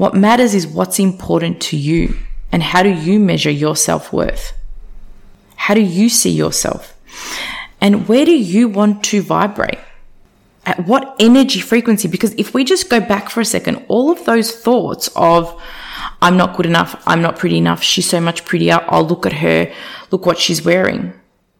[0.00, 2.16] What matters is what's important to you
[2.50, 4.54] and how do you measure your self worth?
[5.56, 6.96] How do you see yourself?
[7.82, 9.78] And where do you want to vibrate?
[10.64, 12.08] At what energy frequency?
[12.08, 15.62] Because if we just go back for a second, all of those thoughts of,
[16.22, 19.34] I'm not good enough, I'm not pretty enough, she's so much prettier, I'll look at
[19.34, 19.70] her,
[20.10, 21.12] look what she's wearing.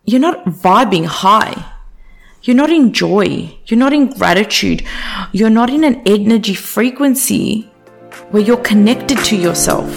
[0.07, 1.63] You're not vibing high.
[2.45, 3.59] You're not in joy.
[3.67, 4.83] You're not in gratitude.
[5.31, 7.70] You're not in an energy frequency
[8.31, 9.91] where you're connected to yourself.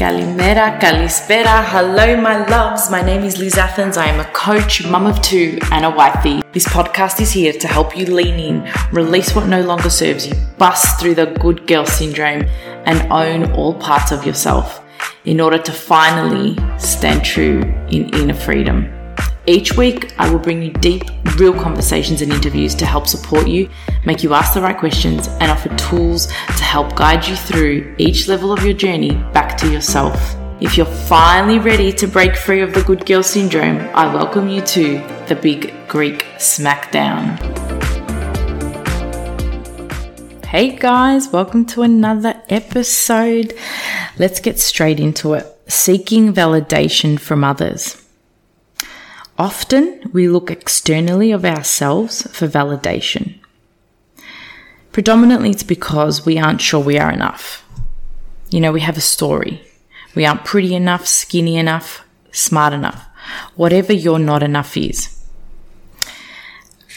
[0.00, 1.62] Kalimera, Kalispera.
[1.66, 2.90] Hello, my loves.
[2.90, 3.98] My name is Liz Athens.
[3.98, 6.40] I am a coach, mum of two, and a wifey.
[6.52, 10.32] This podcast is here to help you lean in, release what no longer serves you,
[10.56, 12.44] bust through the good girl syndrome,
[12.86, 14.82] and own all parts of yourself
[15.26, 17.60] in order to finally stand true
[17.90, 18.90] in inner freedom.
[19.46, 21.04] Each week, I will bring you deep,
[21.38, 23.70] real conversations and interviews to help support you,
[24.04, 28.28] make you ask the right questions, and offer tools to help guide you through each
[28.28, 30.36] level of your journey back to yourself.
[30.60, 34.60] If you're finally ready to break free of the good girl syndrome, I welcome you
[34.60, 37.38] to the Big Greek Smackdown.
[40.44, 43.54] Hey guys, welcome to another episode.
[44.18, 45.46] Let's get straight into it.
[45.66, 47.96] Seeking validation from others.
[49.40, 53.38] Often we look externally of ourselves for validation.
[54.92, 57.64] Predominantly it's because we aren't sure we are enough.
[58.50, 59.62] You know, we have a story.
[60.14, 63.06] We aren't pretty enough, skinny enough, smart enough,
[63.56, 65.24] whatever your not enough is.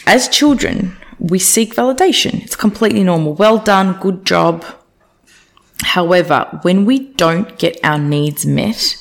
[0.06, 2.42] As children, we seek validation.
[2.42, 3.32] It's completely normal.
[3.32, 4.66] Well done, good job.
[5.82, 8.98] However, when we don't get our needs met,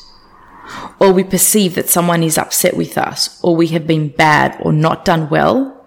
[1.00, 4.73] or we perceive that someone is upset with us, or we have been bad or
[4.73, 5.86] not done well,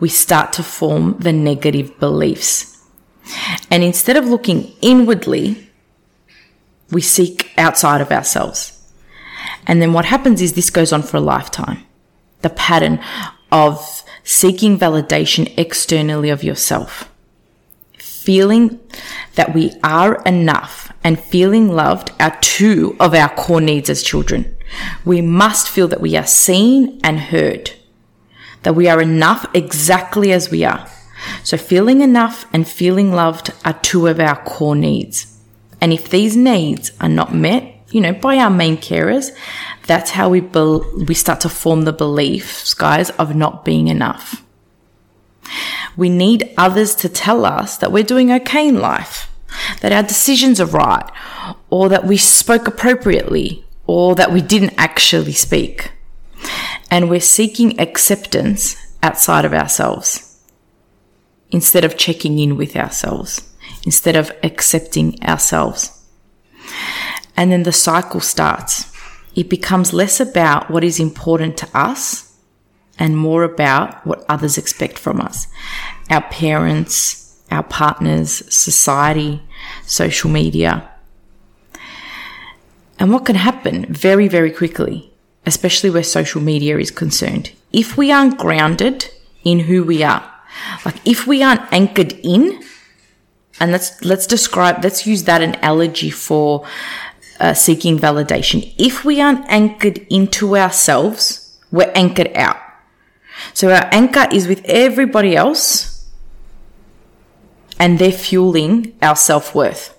[0.00, 2.84] we start to form the negative beliefs.
[3.70, 5.70] And instead of looking inwardly,
[6.90, 8.78] we seek outside of ourselves.
[9.66, 11.84] And then what happens is this goes on for a lifetime.
[12.40, 13.00] The pattern
[13.50, 17.11] of seeking validation externally of yourself.
[18.22, 18.78] Feeling
[19.34, 24.56] that we are enough and feeling loved are two of our core needs as children.
[25.04, 27.72] We must feel that we are seen and heard,
[28.62, 30.88] that we are enough exactly as we are.
[31.42, 35.36] So feeling enough and feeling loved are two of our core needs.
[35.80, 39.36] And if these needs are not met, you know, by our main carers,
[39.88, 44.44] that's how we be- we start to form the beliefs, guys, of not being enough.
[45.96, 49.28] We need others to tell us that we're doing okay in life
[49.80, 51.08] that our decisions are right,
[51.70, 55.92] or that we spoke appropriately, or that we didn't actually speak.
[56.90, 60.28] And we're seeking acceptance outside of ourselves
[61.50, 63.52] instead of checking in with ourselves,
[63.84, 66.02] instead of accepting ourselves.
[67.36, 68.90] And then the cycle starts.
[69.34, 72.31] It becomes less about what is important to us
[73.02, 75.48] and more about what others expect from us.
[76.08, 79.42] Our parents, our partners, society,
[79.84, 80.88] social media.
[83.00, 85.12] And what can happen very, very quickly,
[85.44, 89.10] especially where social media is concerned, if we aren't grounded
[89.42, 90.24] in who we are,
[90.84, 92.62] like if we aren't anchored in,
[93.58, 96.64] and let's let's describe, let's use that an analogy for
[97.40, 98.72] uh, seeking validation.
[98.78, 102.61] If we aren't anchored into ourselves, we're anchored out.
[103.54, 106.08] So our anchor is with everybody else
[107.78, 109.98] and they're fueling our self worth.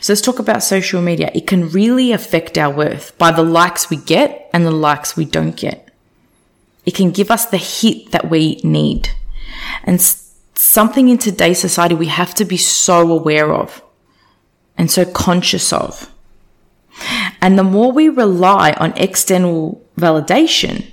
[0.00, 1.30] So let's talk about social media.
[1.34, 5.24] It can really affect our worth by the likes we get and the likes we
[5.24, 5.90] don't get.
[6.84, 9.10] It can give us the hit that we need.
[9.84, 10.00] And
[10.54, 13.82] something in today's society we have to be so aware of
[14.76, 16.10] and so conscious of.
[17.40, 20.90] And the more we rely on external validation,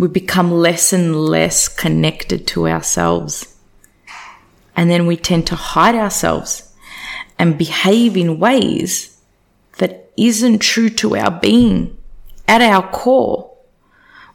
[0.00, 3.54] we become less and less connected to ourselves.
[4.74, 6.74] And then we tend to hide ourselves
[7.38, 9.20] and behave in ways
[9.76, 11.98] that isn't true to our being.
[12.48, 13.54] At our core,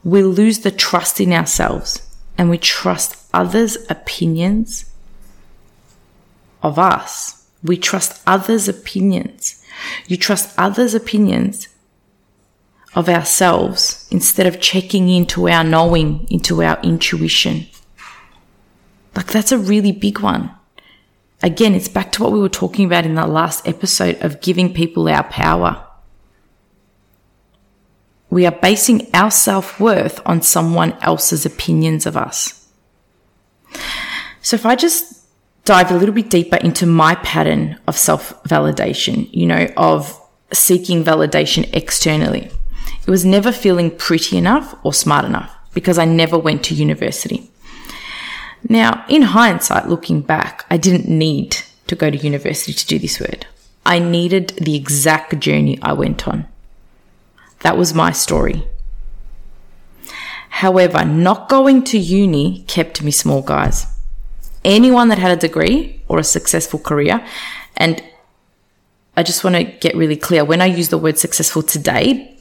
[0.04, 4.84] we lose the trust in ourselves and we trust others' opinions
[6.62, 7.44] of us.
[7.64, 9.64] We trust others' opinions.
[10.06, 11.66] You trust others' opinions
[12.96, 17.66] of ourselves instead of checking into our knowing, into our intuition.
[19.14, 20.50] Like that's a really big one.
[21.42, 24.72] Again, it's back to what we were talking about in that last episode of giving
[24.72, 25.86] people our power.
[28.30, 32.66] We are basing our self worth on someone else's opinions of us.
[34.40, 35.22] So if I just
[35.66, 40.18] dive a little bit deeper into my pattern of self validation, you know, of
[40.52, 42.50] seeking validation externally.
[43.06, 47.50] It was never feeling pretty enough or smart enough because I never went to university.
[48.68, 53.20] Now, in hindsight, looking back, I didn't need to go to university to do this
[53.20, 53.46] word.
[53.84, 56.48] I needed the exact journey I went on.
[57.60, 58.66] That was my story.
[60.48, 63.86] However, not going to uni kept me small, guys
[64.66, 67.24] anyone that had a degree or a successful career.
[67.76, 68.02] And
[69.16, 72.35] I just want to get really clear when I use the word successful today,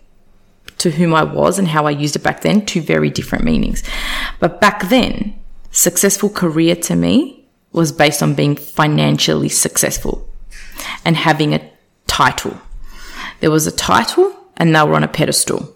[0.85, 3.81] to whom I was and how I used it back then, two very different meanings.
[4.39, 5.33] But back then,
[5.71, 10.29] successful career to me was based on being financially successful
[11.03, 11.71] and having a
[12.05, 12.61] title.
[13.39, 15.75] There was a title and they were on a pedestal.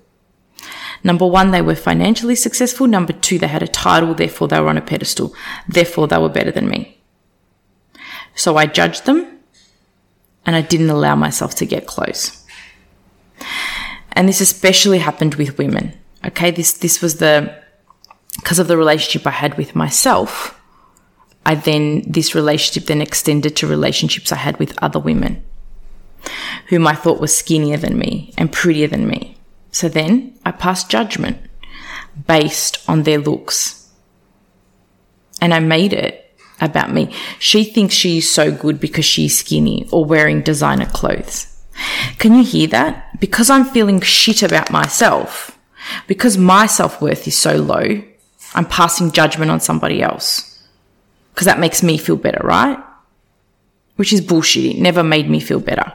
[1.03, 2.85] Number one, they were financially successful.
[2.85, 5.33] Number two, they had a title, therefore they were on a pedestal.
[5.67, 6.99] Therefore, they were better than me.
[8.35, 9.39] So I judged them
[10.45, 12.45] and I didn't allow myself to get close.
[14.19, 15.93] And this especially happened with women.
[16.25, 16.51] Okay.
[16.51, 17.55] This, this was the,
[18.35, 20.59] because of the relationship I had with myself.
[21.45, 25.41] I then, this relationship then extended to relationships I had with other women
[26.67, 29.37] whom I thought were skinnier than me and prettier than me.
[29.71, 31.37] So then I passed judgment
[32.27, 33.89] based on their looks.
[35.39, 37.15] And I made it about me.
[37.39, 41.48] She thinks she's so good because she's skinny or wearing designer clothes.
[42.17, 43.19] Can you hear that?
[43.19, 45.57] Because I'm feeling shit about myself,
[46.07, 48.01] because my self worth is so low,
[48.53, 50.67] I'm passing judgment on somebody else.
[51.33, 52.77] Because that makes me feel better, right?
[53.95, 54.75] Which is bullshit.
[54.75, 55.93] It never made me feel better.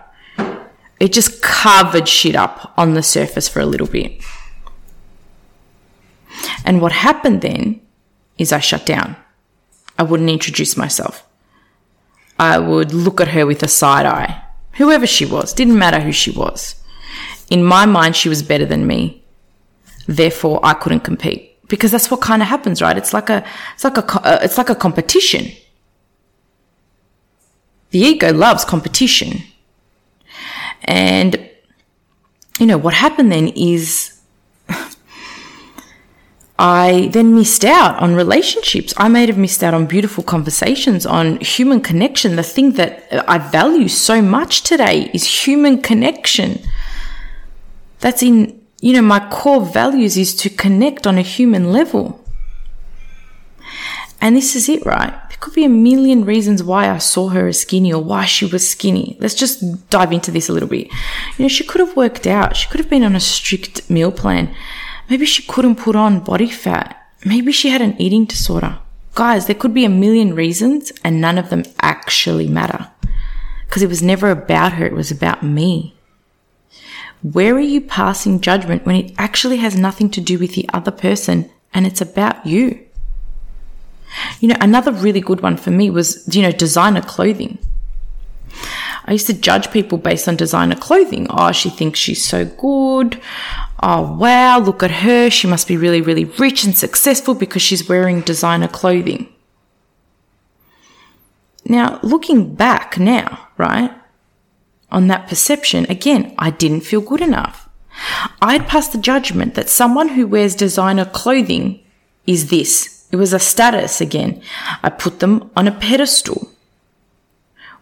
[1.00, 4.22] It just covered shit up on the surface for a little bit.
[6.64, 7.80] And what happened then
[8.38, 9.16] is I shut down.
[9.98, 11.26] I wouldn't introduce myself.
[12.38, 14.43] I would look at her with a side eye.
[14.76, 16.76] Whoever she was, didn't matter who she was.
[17.50, 19.22] In my mind, she was better than me.
[20.06, 22.96] Therefore, I couldn't compete because that's what kind of happens, right?
[22.96, 23.44] It's like a,
[23.74, 25.50] it's like a, uh, it's like a competition.
[27.90, 29.44] The ego loves competition.
[30.82, 31.48] And,
[32.58, 34.13] you know, what happened then is
[36.58, 38.94] I then missed out on relationships.
[38.96, 42.36] I may have missed out on beautiful conversations, on human connection.
[42.36, 46.60] The thing that I value so much today is human connection.
[47.98, 52.24] That's in, you know, my core values is to connect on a human level.
[54.20, 55.10] And this is it, right?
[55.10, 58.46] There could be a million reasons why I saw her as skinny or why she
[58.46, 59.16] was skinny.
[59.18, 60.86] Let's just dive into this a little bit.
[61.36, 62.56] You know, she could have worked out.
[62.56, 64.54] She could have been on a strict meal plan.
[65.08, 67.00] Maybe she couldn't put on body fat.
[67.24, 68.78] Maybe she had an eating disorder.
[69.14, 72.88] Guys, there could be a million reasons and none of them actually matter.
[73.66, 75.94] Because it was never about her, it was about me.
[77.22, 80.90] Where are you passing judgment when it actually has nothing to do with the other
[80.90, 82.80] person and it's about you?
[84.40, 87.58] You know, another really good one for me was, you know, designer clothing.
[89.06, 91.26] I used to judge people based on designer clothing.
[91.30, 93.20] Oh, she thinks she's so good.
[93.82, 95.30] Oh, wow, look at her.
[95.30, 99.28] She must be really, really rich and successful because she's wearing designer clothing.
[101.66, 103.90] Now, looking back now, right,
[104.90, 107.68] on that perception, again, I didn't feel good enough.
[108.40, 111.80] I'd passed the judgment that someone who wears designer clothing
[112.26, 114.42] is this it was a status again.
[114.82, 116.50] I put them on a pedestal.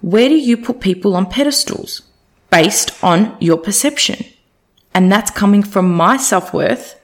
[0.03, 2.03] Where do you put people on pedestals?
[2.51, 4.27] Based on your perception.
[4.95, 7.01] And that's coming from my self worth.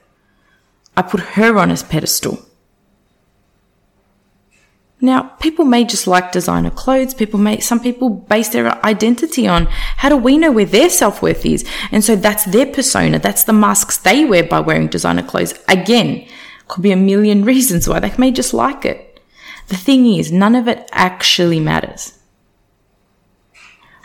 [0.95, 2.45] I put her on a pedestal.
[5.01, 7.13] Now, people may just like designer clothes.
[7.13, 9.67] People may, some people base their identity on
[9.97, 11.65] how do we know where their self worth is?
[11.91, 13.17] And so that's their persona.
[13.17, 15.53] That's the masks they wear by wearing designer clothes.
[15.69, 16.27] Again,
[16.67, 19.21] could be a million reasons why they may just like it.
[19.69, 22.17] The thing is, none of it actually matters.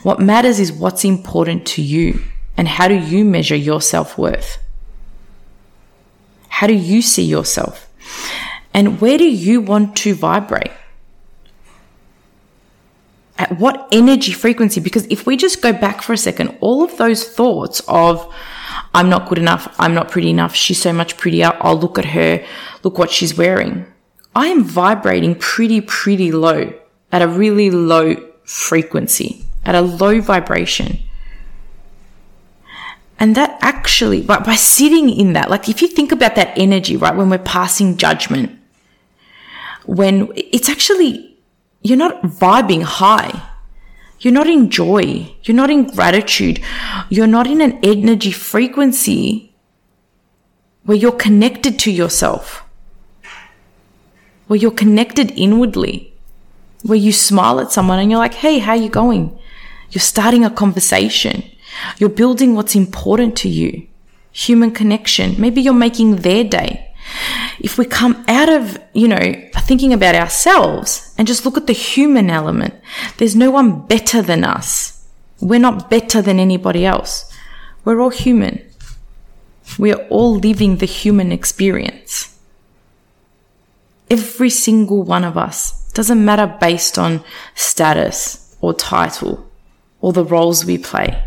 [0.02, 2.22] What matters is what's important to you
[2.56, 4.58] and how do you measure your self worth?
[6.48, 7.90] How do you see yourself?
[8.72, 10.72] And where do you want to vibrate?
[13.36, 14.80] At what energy frequency?
[14.80, 18.32] Because if we just go back for a second, all of those thoughts of,
[18.94, 19.74] I'm not good enough.
[19.78, 20.54] I'm not pretty enough.
[20.54, 21.52] She's so much prettier.
[21.60, 22.44] I'll look at her.
[22.84, 23.86] Look what she's wearing.
[24.36, 26.72] I am vibrating pretty, pretty low
[27.10, 31.00] at a really low frequency, at a low vibration.
[33.24, 36.94] And that actually, but by sitting in that, like if you think about that energy,
[36.98, 38.60] right, when we're passing judgment,
[39.86, 41.34] when it's actually
[41.80, 43.32] you're not vibing high.
[44.20, 45.34] You're not in joy.
[45.42, 46.62] You're not in gratitude.
[47.08, 49.54] You're not in an energy frequency
[50.82, 52.62] where you're connected to yourself,
[54.48, 56.12] where you're connected inwardly,
[56.82, 59.38] where you smile at someone and you're like, Hey, how you going?
[59.92, 61.42] You're starting a conversation.
[61.98, 63.86] You're building what's important to you.
[64.32, 65.40] Human connection.
[65.40, 66.94] Maybe you're making their day.
[67.60, 71.72] If we come out of, you know, thinking about ourselves and just look at the
[71.72, 72.74] human element,
[73.18, 75.06] there's no one better than us.
[75.40, 77.32] We're not better than anybody else.
[77.84, 78.62] We're all human.
[79.78, 82.38] We are all living the human experience.
[84.10, 89.50] Every single one of us doesn't matter based on status or title
[90.00, 91.22] or the roles we play.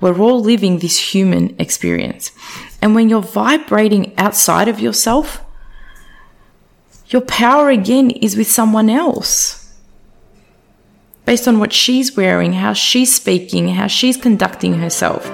[0.00, 2.32] We're all living this human experience.
[2.80, 5.44] And when you're vibrating outside of yourself,
[7.08, 9.74] your power again is with someone else.
[11.24, 15.26] Based on what she's wearing, how she's speaking, how she's conducting herself.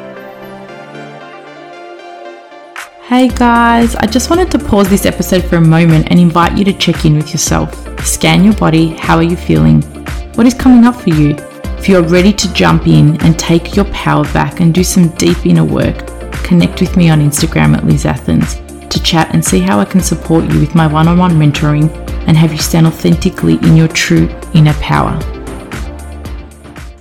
[3.07, 6.65] Hey guys, I just wanted to pause this episode for a moment and invite you
[6.65, 7.73] to check in with yourself.
[8.05, 8.89] Scan your body.
[8.89, 9.83] How are you feeling?
[10.37, 11.37] What is coming up for you?
[11.85, 15.45] If you're ready to jump in and take your power back and do some deep
[15.45, 16.07] inner work,
[16.43, 18.55] connect with me on Instagram at Liz Athens
[18.89, 21.95] to chat and see how I can support you with my one on one mentoring
[22.27, 25.21] and have you stand authentically in your true inner power.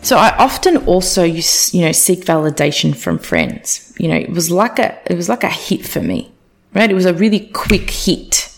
[0.01, 1.41] So I often also you
[1.81, 3.93] know seek validation from friends.
[3.97, 6.33] You know, it was like a it was like a hit for me.
[6.73, 6.91] Right?
[6.91, 8.53] It was a really quick hit.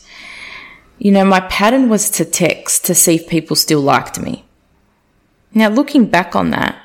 [0.98, 4.45] You know, my pattern was to text to see if people still liked me.
[5.56, 6.76] Now, looking back on that,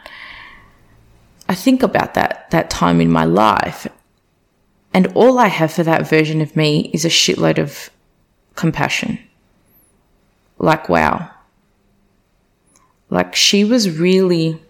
[1.49, 3.89] I think about that, that time in my life,
[4.95, 7.91] and all I have for that version of me is a shitload of
[8.55, 9.19] compassion.
[10.59, 11.31] Like, wow.
[13.09, 14.63] Like, she was really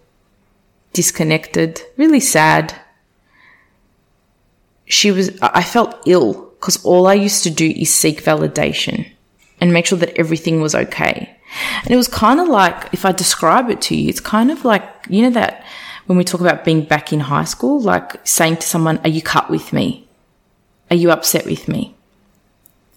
[0.95, 2.75] disconnected, really sad.
[4.87, 9.11] She was, I felt ill because all I used to do is seek validation
[9.61, 11.37] and make sure that everything was okay.
[11.83, 14.65] And it was kind of like, if I describe it to you, it's kind of
[14.65, 15.65] like, you know, that
[16.07, 19.23] when we talk about being back in high school, like saying to someone, Are you
[19.23, 20.09] cut with me?
[20.91, 21.95] Are you upset with me?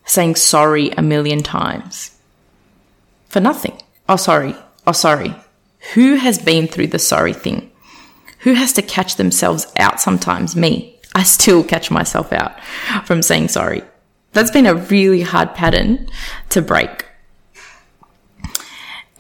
[0.06, 2.18] Saying sorry a million times
[3.30, 3.80] for nothing.
[4.08, 4.56] Oh, sorry.
[4.86, 5.36] Oh, sorry.
[5.94, 7.72] Who has been through the sorry thing?
[8.40, 10.56] Who has to catch themselves out sometimes?
[10.56, 11.00] Me.
[11.16, 12.64] I still catch myself out
[13.06, 13.84] from saying sorry.
[14.34, 16.10] That's been a really hard pattern
[16.50, 17.06] to break.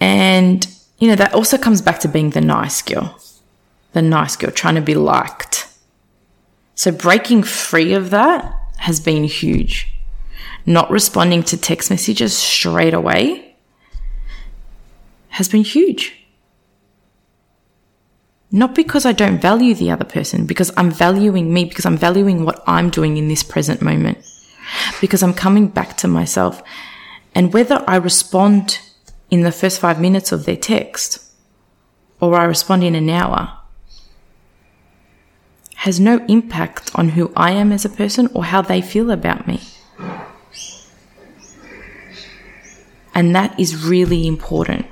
[0.03, 0.67] And,
[0.98, 3.17] you know, that also comes back to being the nice girl,
[3.93, 5.65] the nice girl, trying to be liked.
[6.75, 9.88] So breaking free of that has been huge.
[10.65, 13.55] Not responding to text messages straight away
[15.29, 16.13] has been huge.
[18.51, 22.43] Not because I don't value the other person, because I'm valuing me, because I'm valuing
[22.43, 24.17] what I'm doing in this present moment,
[25.00, 26.62] because I'm coming back to myself.
[27.33, 28.81] And whether I respond
[29.30, 31.24] in the first five minutes of their text,
[32.20, 33.58] or I respond in an hour,
[35.75, 39.48] has no impact on who I am as a person or how they feel about
[39.48, 39.60] me.
[43.13, 44.86] And that is really important.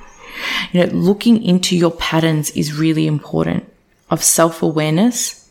[0.72, 3.72] You know, looking into your patterns is really important
[4.10, 5.50] of self awareness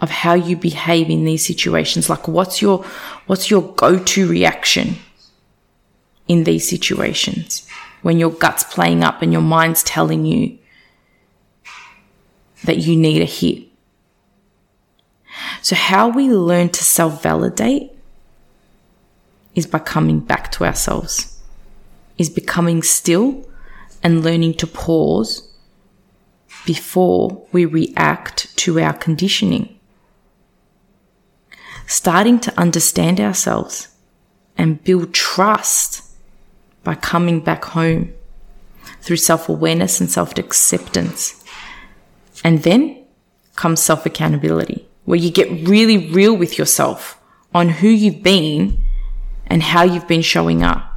[0.00, 2.10] of how you behave in these situations.
[2.10, 2.84] Like what's your,
[3.26, 4.96] what's your go-to reaction?
[6.28, 7.66] In these situations
[8.02, 10.58] when your gut's playing up and your mind's telling you
[12.64, 13.64] that you need a hit.
[15.60, 17.90] So, how we learn to self validate
[19.54, 21.40] is by coming back to ourselves,
[22.16, 23.44] is becoming still
[24.02, 25.52] and learning to pause
[26.64, 29.78] before we react to our conditioning.
[31.86, 33.88] Starting to understand ourselves
[34.56, 36.05] and build trust
[36.86, 38.14] by coming back home
[39.00, 41.44] through self awareness and self acceptance.
[42.44, 43.04] And then
[43.56, 47.20] comes self accountability, where you get really real with yourself
[47.52, 48.78] on who you've been
[49.48, 50.92] and how you've been showing up.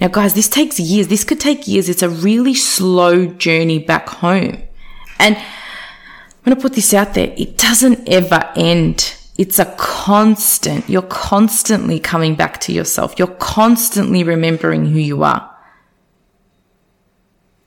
[0.00, 1.06] Now, guys, this takes years.
[1.06, 1.88] This could take years.
[1.88, 4.60] It's a really slow journey back home.
[5.20, 7.32] And I'm going to put this out there.
[7.36, 10.88] It doesn't ever end it's a constant.
[10.88, 13.18] You're constantly coming back to yourself.
[13.18, 15.48] You're constantly remembering who you are.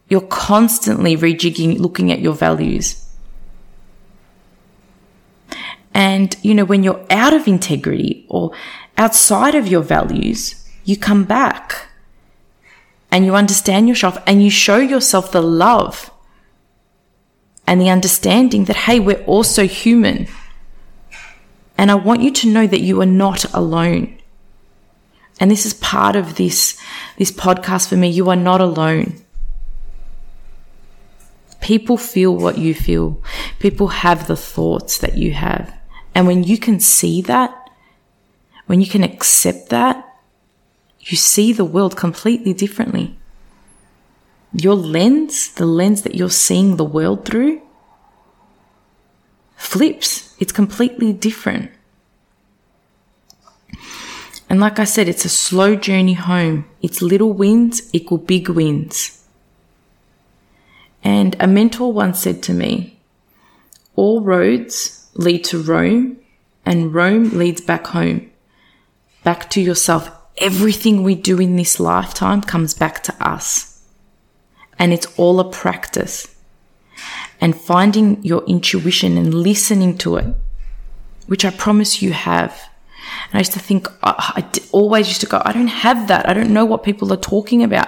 [0.07, 3.01] You're constantly rejigging, looking at your values.
[5.93, 8.51] And, you know, when you're out of integrity or
[8.97, 11.87] outside of your values, you come back
[13.09, 16.11] and you understand yourself and you show yourself the love
[17.65, 20.27] and the understanding that, hey, we're also human.
[21.77, 24.17] And I want you to know that you are not alone.
[25.39, 26.79] And this is part of this,
[27.17, 28.09] this podcast for me.
[28.09, 29.21] You are not alone.
[31.59, 33.21] People feel what you feel.
[33.59, 35.77] People have the thoughts that you have.
[36.13, 37.69] And when you can see that,
[38.67, 40.01] when you can accept that,
[41.01, 43.17] you see the world completely differently.
[44.53, 47.61] Your lens, the lens that you're seeing the world through,
[49.75, 50.33] flips.
[50.39, 51.69] It's completely different.
[54.49, 56.63] And like I said, it's a slow journey home.
[56.81, 59.27] It's little wins equal big wins.
[61.03, 63.01] And a mentor once said to me,
[63.97, 66.19] all roads lead to Rome
[66.65, 68.31] and Rome leads back home,
[69.25, 70.09] back to yourself.
[70.37, 73.81] Everything we do in this lifetime comes back to us.
[74.79, 76.34] And it's all a practice.
[77.41, 80.35] And finding your intuition and listening to it,
[81.27, 82.69] which I promise you have.
[83.25, 86.27] And I used to think, I, always used to go, I don't have that.
[86.27, 87.87] I don't know what people are talking about.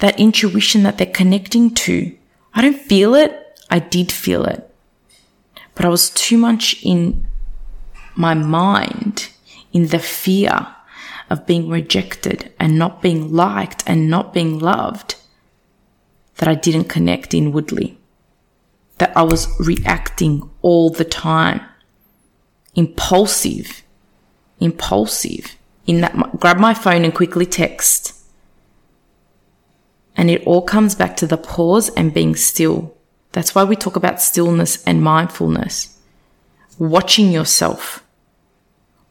[0.00, 2.16] That intuition that they're connecting to.
[2.54, 3.60] I don't feel it.
[3.70, 4.68] I did feel it.
[5.74, 7.26] But I was too much in
[8.16, 9.28] my mind,
[9.72, 10.74] in the fear
[11.30, 15.16] of being rejected and not being liked and not being loved
[16.36, 17.97] that I didn't connect inwardly.
[18.98, 21.60] That I was reacting all the time.
[22.74, 23.82] Impulsive.
[24.60, 25.56] Impulsive.
[25.86, 28.18] In that, grab my phone and quickly text
[30.18, 32.94] and it all comes back to the pause and being still.
[33.30, 35.96] That's why we talk about stillness and mindfulness.
[36.76, 38.04] Watching yourself,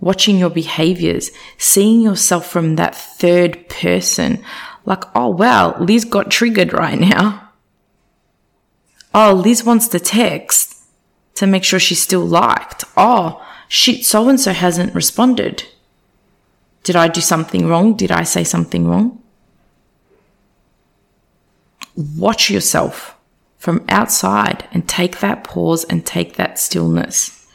[0.02, 4.44] watching your behaviors, seeing yourself from that third person.
[4.84, 7.44] Like, oh wow, Liz got triggered right now.
[9.14, 10.78] Oh, Liz wants to text
[11.36, 12.84] to make sure she's still liked.
[12.96, 15.64] Oh, shit, so and so hasn't responded.
[16.84, 17.96] Did I do something wrong?
[17.96, 19.22] Did I say something wrong?
[21.98, 23.18] watch yourself
[23.58, 27.48] from outside and take that pause and take that stillness.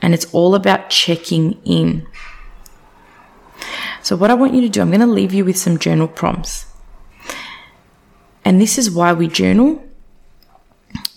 [0.00, 2.06] And it's all about checking in.
[4.02, 6.08] So, what I want you to do, I'm going to leave you with some journal
[6.08, 6.66] prompts.
[8.44, 9.84] And this is why we journal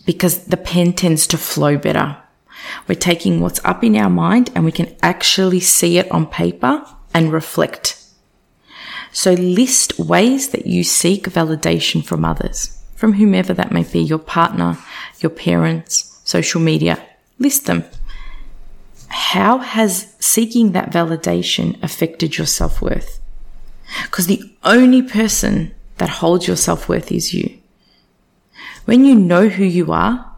[0.06, 2.18] because the pen tends to flow better.
[2.88, 6.86] We're taking what's up in our mind and we can actually see it on paper
[7.14, 8.02] and reflect
[9.12, 14.20] so list ways that you seek validation from others, from whomever that may be, your
[14.20, 14.78] partner,
[15.20, 17.02] your parents, social media.
[17.38, 17.84] List them.
[19.08, 23.20] How has seeking that validation affected your self worth?
[24.04, 27.58] Because the only person that holds your self worth is you.
[28.86, 30.34] When you know who you are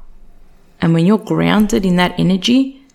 [0.81, 2.85] and when you're grounded in that energy,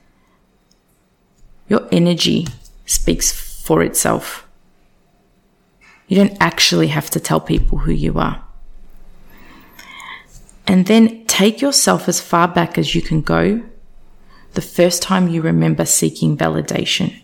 [1.69, 2.47] your energy
[2.87, 4.47] speaks for itself.
[6.07, 8.43] You don't actually have to tell people who you are.
[10.67, 13.63] And then take yourself as far back as you can go
[14.55, 17.23] the first time you remember seeking validation.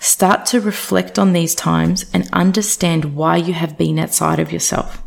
[0.00, 5.02] Start to reflect on these times and understand why you have been outside of yourself.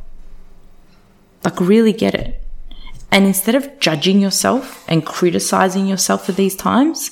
[1.43, 2.41] Like, really get it.
[3.11, 7.11] And instead of judging yourself and criticizing yourself for these times,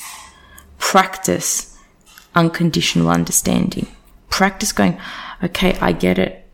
[0.78, 1.78] practice
[2.36, 3.88] unconditional understanding.
[4.30, 5.00] Practice going,
[5.44, 6.48] okay, I get it.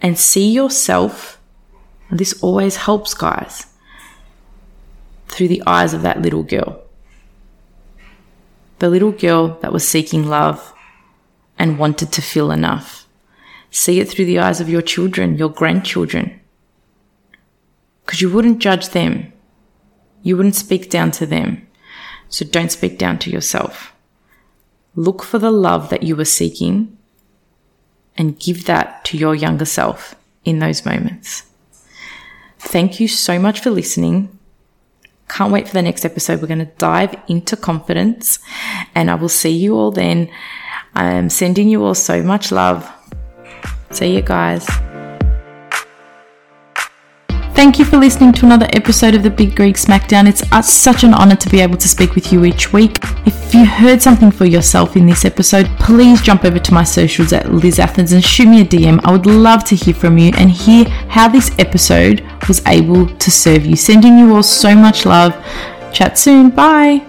[0.00, 1.40] And see yourself,
[2.08, 3.66] and this always helps, guys,
[5.28, 6.82] through the eyes of that little girl.
[8.78, 10.72] The little girl that was seeking love
[11.58, 13.05] and wanted to feel enough.
[13.76, 16.40] See it through the eyes of your children, your grandchildren.
[18.02, 19.34] Because you wouldn't judge them.
[20.22, 21.68] You wouldn't speak down to them.
[22.30, 23.92] So don't speak down to yourself.
[24.94, 26.96] Look for the love that you were seeking
[28.16, 31.42] and give that to your younger self in those moments.
[32.58, 34.38] Thank you so much for listening.
[35.28, 36.40] Can't wait for the next episode.
[36.40, 38.38] We're going to dive into confidence
[38.94, 40.30] and I will see you all then.
[40.94, 42.90] I'm sending you all so much love.
[43.90, 44.66] See you guys.
[47.56, 50.28] Thank you for listening to another episode of the Big Greek Smackdown.
[50.28, 52.98] It's uh, such an honor to be able to speak with you each week.
[53.24, 57.32] If you heard something for yourself in this episode, please jump over to my socials
[57.32, 59.00] at Liz Athens and shoot me a DM.
[59.04, 63.30] I would love to hear from you and hear how this episode was able to
[63.30, 63.74] serve you.
[63.74, 65.32] Sending you all so much love.
[65.94, 66.50] Chat soon.
[66.50, 67.06] Bye.